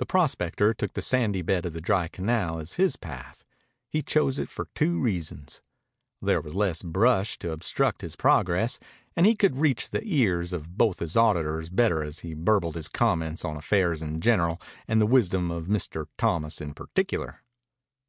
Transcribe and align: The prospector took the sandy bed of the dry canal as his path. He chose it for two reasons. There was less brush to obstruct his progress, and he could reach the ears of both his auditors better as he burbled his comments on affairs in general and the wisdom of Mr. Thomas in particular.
The 0.00 0.04
prospector 0.06 0.74
took 0.74 0.94
the 0.94 1.00
sandy 1.00 1.42
bed 1.42 1.64
of 1.64 1.72
the 1.72 1.80
dry 1.80 2.08
canal 2.08 2.58
as 2.58 2.72
his 2.72 2.96
path. 2.96 3.44
He 3.88 4.02
chose 4.02 4.36
it 4.36 4.48
for 4.48 4.66
two 4.74 4.98
reasons. 4.98 5.62
There 6.20 6.40
was 6.40 6.56
less 6.56 6.82
brush 6.82 7.38
to 7.38 7.52
obstruct 7.52 8.00
his 8.02 8.16
progress, 8.16 8.80
and 9.14 9.26
he 9.26 9.36
could 9.36 9.58
reach 9.58 9.90
the 9.90 10.02
ears 10.02 10.52
of 10.52 10.76
both 10.76 10.98
his 10.98 11.16
auditors 11.16 11.70
better 11.70 12.02
as 12.02 12.18
he 12.18 12.34
burbled 12.34 12.74
his 12.74 12.88
comments 12.88 13.44
on 13.44 13.56
affairs 13.56 14.02
in 14.02 14.20
general 14.20 14.60
and 14.88 15.00
the 15.00 15.06
wisdom 15.06 15.52
of 15.52 15.66
Mr. 15.66 16.06
Thomas 16.16 16.60
in 16.60 16.74
particular. 16.74 17.42